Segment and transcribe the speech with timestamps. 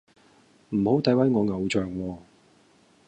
[0.71, 2.17] 唔好詆毀我偶像喎